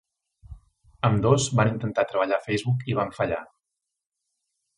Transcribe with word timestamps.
Ambdós 1.09 1.45
van 1.59 1.69
intentar 1.73 2.05
treballar 2.13 2.39
a 2.41 2.43
Facebook 2.47 2.89
i 2.95 2.99
van 3.01 3.13
fallar. 3.19 3.45